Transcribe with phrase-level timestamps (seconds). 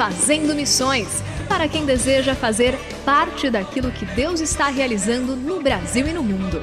[0.00, 6.12] Fazendo Missões para quem deseja fazer parte daquilo que Deus está realizando no Brasil e
[6.14, 6.62] no mundo.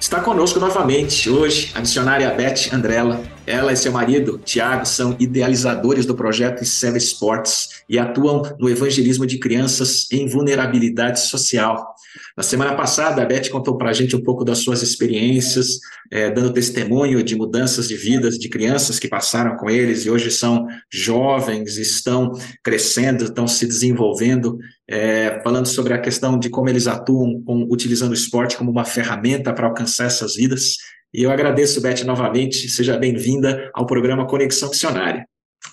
[0.00, 3.20] Está conosco novamente hoje a missionária Beth Andrella.
[3.44, 9.26] Ela e seu marido, Tiago, são idealizadores do projeto Seven Sports e atuam no evangelismo
[9.26, 11.94] de crianças em vulnerabilidade social.
[12.36, 15.78] Na semana passada, a Beth contou para a gente um pouco das suas experiências,
[16.10, 20.30] é, dando testemunho de mudanças de vidas de crianças que passaram com eles e hoje
[20.30, 24.58] são jovens, estão crescendo, estão se desenvolvendo,
[24.88, 28.84] é, falando sobre a questão de como eles atuam com, utilizando o esporte como uma
[28.84, 30.76] ferramenta para alcançar essas vidas.
[31.12, 32.68] E eu agradeço, Beth, novamente.
[32.68, 35.26] Seja bem-vinda ao programa Conexão Missionária.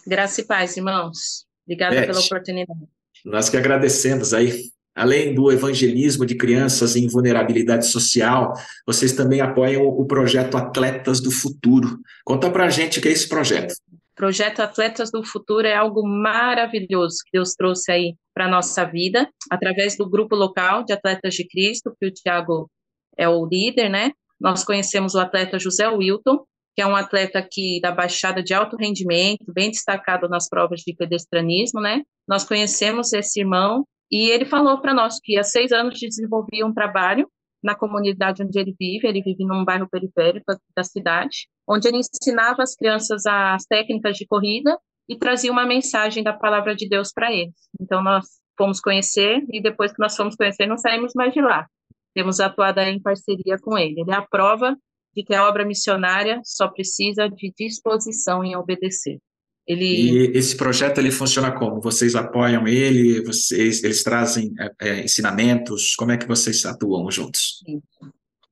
[0.07, 1.45] Graça e paz, irmãos.
[1.65, 2.79] Obrigada Beth, pela oportunidade.
[3.25, 8.53] Nós que agradecemos aí Além do evangelismo de crianças em vulnerabilidade social,
[8.85, 11.99] vocês também apoiam o projeto Atletas do Futuro.
[12.23, 13.73] Conta pra gente o que é esse projeto.
[13.91, 18.85] O projeto Atletas do Futuro é algo maravilhoso que Deus trouxe aí para a nossa
[18.85, 22.69] vida, através do grupo local de Atletas de Cristo, que o Tiago
[23.17, 24.11] é o líder, né?
[24.39, 28.75] Nós conhecemos o atleta José Wilton, que é um atleta aqui da Baixada de alto
[28.75, 32.01] rendimento, bem destacado nas provas de pedestranismo, né?
[32.27, 36.73] Nós conhecemos esse irmão e ele falou para nós que há seis anos desenvolvia um
[36.73, 37.27] trabalho
[37.63, 40.45] na comunidade onde ele vive, ele vive num bairro periférico
[40.75, 46.23] da cidade, onde ele ensinava as crianças as técnicas de corrida e trazia uma mensagem
[46.23, 47.55] da palavra de Deus para eles.
[47.79, 48.25] Então nós
[48.57, 51.67] fomos conhecer e depois que nós fomos conhecer não saímos mais de lá.
[52.13, 54.01] Temos atuado em parceria com ele.
[54.01, 54.77] Ele é a prova
[55.15, 59.19] de que a obra missionária só precisa de disposição em obedecer.
[59.65, 59.85] Ele...
[59.85, 61.79] E esse projeto ele funciona como?
[61.79, 63.23] Vocês apoiam ele?
[63.23, 65.95] Vocês eles trazem é, é, ensinamentos?
[65.95, 67.63] Como é que vocês atuam juntos?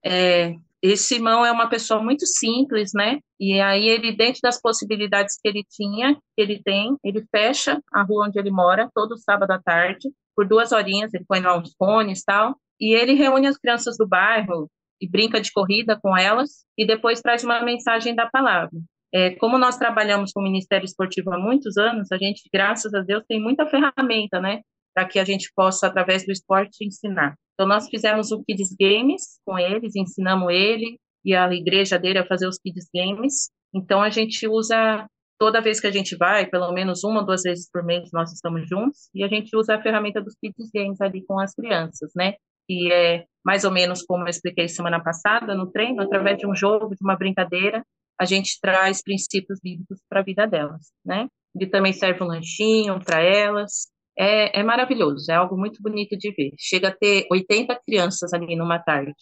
[0.03, 3.19] É, esse irmão é uma pessoa muito simples, né?
[3.39, 8.03] E aí ele dentro das possibilidades que ele tinha, que ele tem, ele fecha a
[8.03, 11.13] rua onde ele mora todo sábado à tarde por duas horinhas.
[11.13, 14.69] Ele põe lá uns fones tal e ele reúne as crianças do bairro
[15.01, 18.78] e brinca de corrida com elas e depois traz uma mensagem da palavra.
[19.13, 23.01] É, como nós trabalhamos com o Ministério Esportivo há muitos anos, a gente, graças a
[23.01, 24.62] Deus, tem muita ferramenta, né,
[24.94, 27.35] para que a gente possa, através do esporte, ensinar.
[27.53, 32.25] Então, nós fizemos o Kids Games com eles, ensinamos ele e a igreja dele a
[32.25, 33.50] fazer os Kids Games.
[33.73, 35.06] Então, a gente usa,
[35.38, 38.31] toda vez que a gente vai, pelo menos uma ou duas vezes por mês, nós
[38.31, 42.12] estamos juntos, e a gente usa a ferramenta dos Kids Games ali com as crianças,
[42.16, 42.35] né?
[42.69, 46.56] E é mais ou menos como eu expliquei semana passada no treino, através de um
[46.56, 47.83] jogo, de uma brincadeira,
[48.19, 51.27] a gente traz princípios bíblicos para a vida delas, né?
[51.60, 53.88] E também serve um lanchinho para elas.
[54.18, 56.51] É, é maravilhoso, é algo muito bonito de ver.
[56.60, 59.13] Chega a ter 80 crianças ali numa tarde,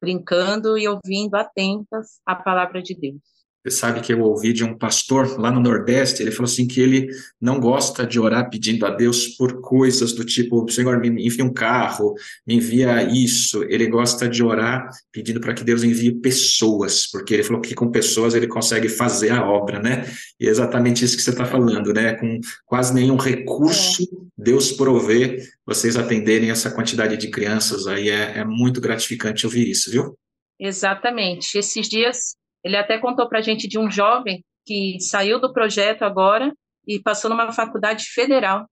[0.00, 3.20] brincando e ouvindo atentas a palavra de Deus.
[3.64, 6.80] Você sabe que eu ouvi de um pastor lá no Nordeste, ele falou assim que
[6.80, 7.08] ele
[7.40, 11.52] não gosta de orar pedindo a Deus por coisas do tipo, Senhor, me envia um
[11.52, 12.14] carro,
[12.46, 13.64] me envia isso.
[13.64, 17.90] Ele gosta de orar pedindo para que Deus envie pessoas, porque ele falou que com
[17.90, 20.08] pessoas ele consegue fazer a obra, né?
[20.38, 22.14] E é exatamente isso que você está falando, né?
[22.14, 24.06] Com quase nenhum recurso,
[24.36, 28.08] Deus provê vocês atenderem essa quantidade de crianças aí.
[28.08, 30.16] É, é muito gratificante ouvir isso, viu?
[30.60, 31.58] Exatamente.
[31.58, 36.02] Esses dias ele até contou para a gente de um jovem que saiu do projeto
[36.02, 36.52] agora
[36.86, 38.66] e passou numa faculdade federal.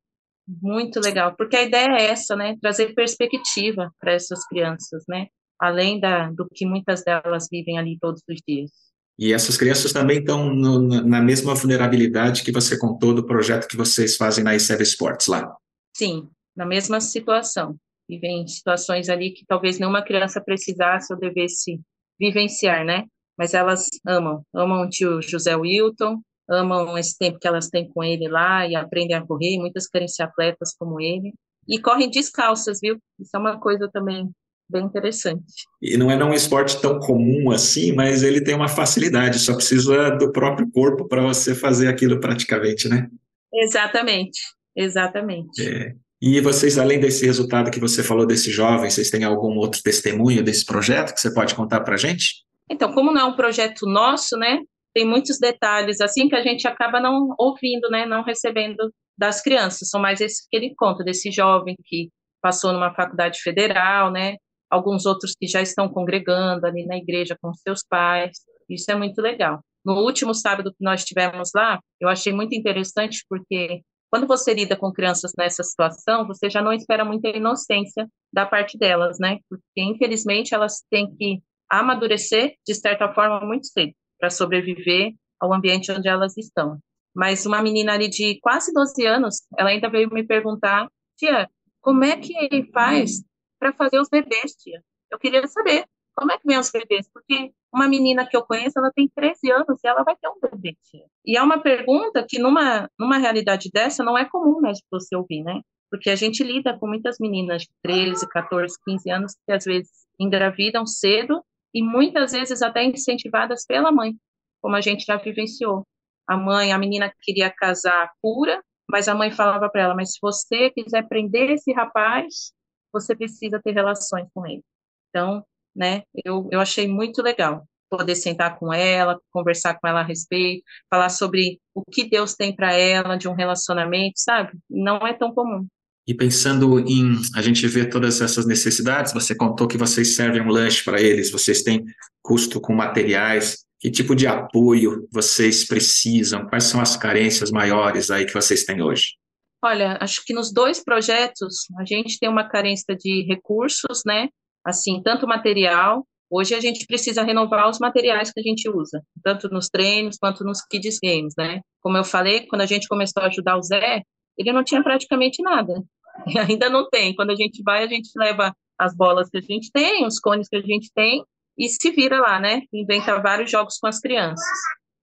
[0.62, 2.56] Muito legal, porque a ideia é essa, né?
[2.60, 5.26] Trazer perspectiva para essas crianças, né?
[5.58, 8.70] Além da, do que muitas delas vivem ali todos os dias.
[9.18, 13.76] E essas crianças também estão no, na mesma vulnerabilidade que você contou do projeto que
[13.76, 15.56] vocês fazem na ICEV Sports lá.
[15.96, 17.76] Sim, na mesma situação.
[18.08, 21.80] Vivem situações ali que talvez nenhuma criança precisasse ou devesse
[22.20, 23.04] vivenciar, né?
[23.36, 28.02] Mas elas amam, amam o tio José Wilton, amam esse tempo que elas têm com
[28.02, 31.34] ele lá e aprendem a correr, muitas querem ser atletas como ele,
[31.68, 32.96] e correm descalças, viu?
[33.18, 34.30] Isso é uma coisa também
[34.68, 35.44] bem interessante.
[35.80, 40.10] E não é um esporte tão comum assim, mas ele tem uma facilidade, só precisa
[40.10, 43.08] do próprio corpo para você fazer aquilo praticamente, né?
[43.52, 44.40] Exatamente,
[44.74, 45.62] exatamente.
[45.62, 45.94] É.
[46.20, 50.42] E vocês, além desse resultado que você falou desse jovem, vocês têm algum outro testemunho
[50.42, 52.46] desse projeto que você pode contar para a gente?
[52.70, 54.58] Então, como não é um projeto nosso, né,
[54.94, 59.88] tem muitos detalhes assim que a gente acaba não ouvindo, né, não recebendo das crianças.
[59.88, 62.08] São mais esse que ele conta desse jovem que
[62.40, 64.36] passou numa faculdade federal, né,
[64.70, 68.38] alguns outros que já estão congregando ali na igreja com seus pais.
[68.68, 69.60] Isso é muito legal.
[69.84, 74.76] No último sábado que nós tivemos lá, eu achei muito interessante porque quando você lida
[74.76, 79.38] com crianças nessa situação, você já não espera muita inocência da parte delas, né?
[79.48, 81.40] Porque infelizmente elas têm que
[81.70, 86.78] amadurecer de certa forma muito cedo para sobreviver ao ambiente onde elas estão.
[87.14, 91.48] Mas uma menina ali de quase 12 anos, ela ainda veio me perguntar, tia,
[91.80, 93.22] como é que faz
[93.58, 94.82] para fazer os bebês, tia?
[95.10, 98.78] Eu queria saber como é que vem os bebês, porque uma menina que eu conheço,
[98.78, 101.04] ela tem 13 anos e ela vai ter um bebê, tia.
[101.24, 105.42] E é uma pergunta que numa, numa realidade dessa não é comum de você ouvir,
[105.42, 105.60] né?
[105.90, 109.90] Porque a gente lida com muitas meninas de 13, 14, 15 anos que às vezes
[110.18, 111.42] engravidam cedo
[111.76, 114.14] e muitas vezes até incentivadas pela mãe,
[114.62, 115.86] como a gente já vivenciou.
[116.26, 120.18] A mãe, a menina queria casar pura, mas a mãe falava para ela: Mas se
[120.22, 122.50] você quiser prender esse rapaz,
[122.90, 124.64] você precisa ter relações com ele.
[125.10, 125.44] Então,
[125.74, 130.64] né, eu, eu achei muito legal poder sentar com ela, conversar com ela a respeito,
[130.90, 134.58] falar sobre o que Deus tem para ela de um relacionamento, sabe?
[134.68, 135.66] Não é tão comum.
[136.06, 140.50] E pensando em a gente ver todas essas necessidades, você contou que vocês servem um
[140.50, 141.84] lanche para eles, vocês têm
[142.22, 143.64] custo com materiais.
[143.78, 146.46] Que tipo de apoio vocês precisam?
[146.46, 149.14] Quais são as carências maiores aí que vocês têm hoje?
[149.62, 154.28] Olha, acho que nos dois projetos a gente tem uma carência de recursos, né?
[154.64, 156.06] Assim, tanto material.
[156.30, 160.44] Hoje a gente precisa renovar os materiais que a gente usa, tanto nos treinos quanto
[160.44, 161.60] nos kids games, né?
[161.80, 164.02] Como eu falei, quando a gente começou a ajudar o Zé,
[164.38, 165.82] ele não tinha praticamente nada.
[166.48, 167.14] ainda não tem.
[167.14, 170.48] Quando a gente vai, a gente leva as bolas que a gente tem, os cones
[170.48, 171.24] que a gente tem
[171.58, 172.62] e se vira lá, né?
[172.72, 174.44] Inventa vários jogos com as crianças.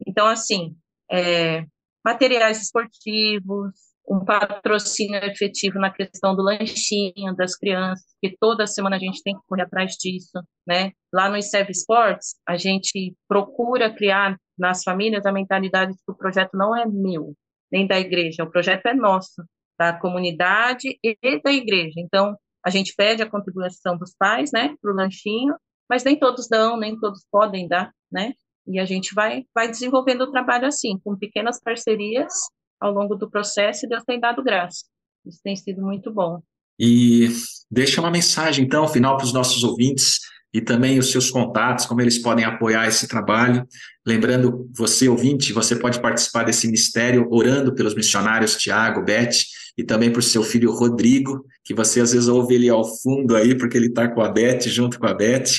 [0.06, 0.76] Então, assim,
[1.12, 1.66] é,
[2.06, 3.72] materiais esportivos,
[4.08, 9.34] um patrocínio efetivo na questão do lanchinho das crianças, que toda semana a gente tem
[9.34, 10.92] que correr atrás disso, né?
[11.12, 16.16] Lá no Serve Sports, a gente procura criar nas famílias a mentalidade de que o
[16.16, 17.34] projeto não é meu,
[17.72, 19.42] nem da igreja, o projeto é nosso
[19.92, 21.96] da comunidade e da igreja.
[21.98, 25.54] Então, a gente pede a contribuição dos pais, né, para o lanchinho,
[25.90, 28.34] mas nem todos dão, nem todos podem dar, né?
[28.66, 32.34] E a gente vai, vai desenvolvendo o trabalho assim, com pequenas parcerias
[32.80, 34.86] ao longo do processo, e Deus tem dado graça.
[35.26, 36.42] Isso tem sido muito bom.
[36.80, 37.28] E
[37.70, 40.20] deixa uma mensagem, então, final para os nossos ouvintes
[40.54, 43.68] e também os seus contatos, como eles podem apoiar esse trabalho.
[44.06, 49.32] Lembrando, você ouvinte, você pode participar desse mistério orando pelos missionários Tiago, Beth
[49.78, 53.58] e também por seu filho Rodrigo, que você às vezes ouve ele ao fundo aí,
[53.58, 55.50] porque ele está com a Beth, junto com a Beth,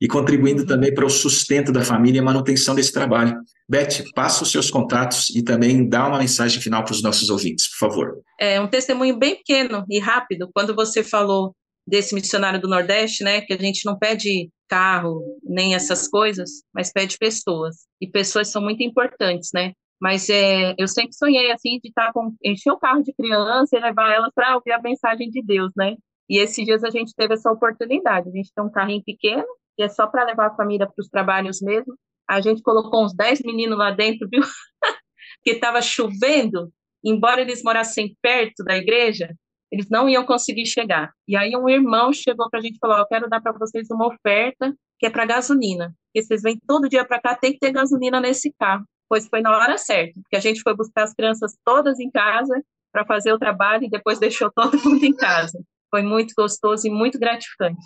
[0.00, 3.36] e contribuindo também para o sustento da família e a manutenção desse trabalho.
[3.68, 7.68] Beth, passa os seus contatos e também dá uma mensagem final para os nossos ouvintes,
[7.68, 8.18] por favor.
[8.40, 10.48] É um testemunho bem pequeno e rápido.
[10.54, 11.54] Quando você falou
[11.88, 16.92] desse missionário do Nordeste, né, que a gente não pede carro nem essas coisas, mas
[16.92, 17.86] pede pessoas.
[18.00, 19.72] E pessoas são muito importantes, né?
[20.00, 23.80] Mas é, eu sempre sonhei assim de estar com encher o carro de criança e
[23.80, 25.96] levar elas para ouvir a mensagem de Deus, né?
[26.28, 28.28] E esses dias a gente teve essa oportunidade.
[28.28, 31.08] A gente tem um carrinho pequeno, que é só para levar a família para os
[31.08, 31.94] trabalhos mesmo.
[32.28, 34.42] A gente colocou uns 10 meninos lá dentro, viu?
[35.42, 36.70] que estava chovendo,
[37.02, 39.34] embora eles morassem perto da igreja,
[39.70, 41.12] eles não iam conseguir chegar.
[41.26, 43.88] E aí um irmão chegou para a gente e falou: Eu quero dar para vocês
[43.90, 45.94] uma oferta que é para gasolina.
[46.06, 48.84] Porque vocês vêm todo dia para cá, tem que ter gasolina nesse carro.
[49.08, 52.62] Pois foi na hora certa, porque a gente foi buscar as crianças todas em casa
[52.92, 55.62] para fazer o trabalho e depois deixou todo mundo em casa.
[55.90, 57.80] Foi muito gostoso e muito gratificante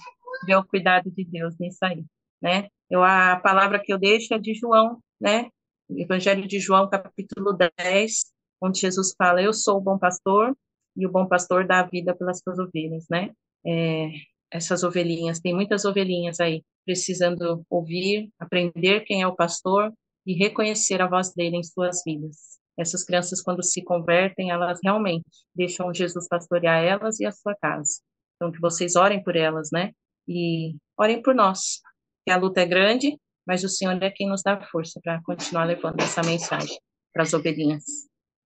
[0.47, 2.05] ver o cuidado de Deus nisso aí,
[2.41, 2.69] né?
[2.91, 5.49] Eu, a palavra que eu deixo é de João, né?
[5.91, 8.13] Evangelho de João, capítulo 10,
[8.61, 10.57] onde Jesus fala: Eu sou o bom pastor,
[10.97, 13.31] e o bom pastor dá a vida pelas suas ovelhas, né?
[13.67, 14.09] É,
[14.51, 19.93] essas ovelhinhas, tem muitas ovelhinhas aí precisando ouvir, aprender quem é o pastor
[20.27, 22.37] e reconhecer a voz dele em suas vidas.
[22.79, 28.01] Essas crianças, quando se convertem, elas realmente deixam Jesus pastorear elas e a sua casa.
[28.37, 29.93] Então, que vocês orem por elas, né?
[30.27, 31.81] E orem por nós,
[32.25, 35.65] que a luta é grande, mas o Senhor é quem nos dá força para continuar
[35.65, 36.79] levando essa mensagem
[37.13, 37.85] para as ovelhinhas.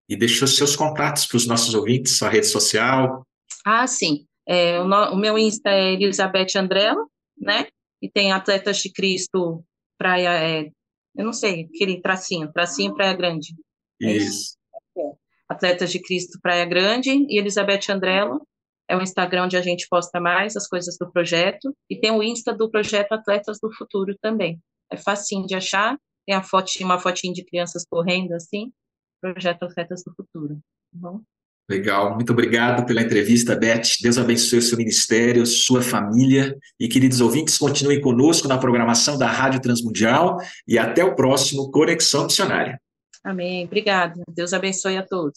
[0.09, 3.27] E deixou seus contatos para os nossos ouvintes, sua rede social.
[3.65, 4.25] Ah, sim.
[4.47, 7.05] É, o, no, o, meu Insta é Elizabeth Andrella,
[7.37, 7.67] né?
[8.01, 9.65] E tem Atletas de Cristo
[9.99, 10.71] Praia, é,
[11.17, 13.55] eu não sei, aquele tracinho, tracinho Praia Grande.
[14.01, 14.57] É isso.
[14.97, 15.03] É.
[15.49, 18.39] Atletas de Cristo Praia Grande e Elizabeth Andrella.
[18.89, 21.75] É o Instagram onde a gente posta mais as coisas do projeto.
[21.91, 24.61] E tem o Insta do projeto Atletas do Futuro também.
[24.93, 25.99] É facinho de achar.
[26.25, 28.71] Tem a fotinha, uma fotinha de crianças correndo assim.
[29.33, 30.55] Projeto Atletas do Futuro.
[30.55, 31.21] Tá bom?
[31.69, 33.99] Legal, muito obrigado pela entrevista, Beth.
[34.01, 36.57] Deus abençoe o seu ministério, sua família.
[36.79, 42.25] E queridos ouvintes, continuem conosco na programação da Rádio Transmundial e até o próximo Conexão
[42.25, 42.81] Missionária.
[43.25, 43.65] Amém.
[43.65, 44.23] Obrigado.
[44.33, 45.37] Deus abençoe a todos.